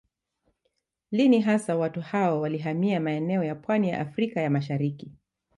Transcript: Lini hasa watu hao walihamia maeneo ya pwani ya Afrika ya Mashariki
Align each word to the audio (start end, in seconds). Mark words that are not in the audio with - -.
Lini 1.11 1.39
hasa 1.41 1.75
watu 1.77 2.01
hao 2.01 2.41
walihamia 2.41 2.99
maeneo 2.99 3.43
ya 3.43 3.55
pwani 3.55 3.89
ya 3.89 3.99
Afrika 3.99 4.41
ya 4.41 4.49
Mashariki 4.49 5.11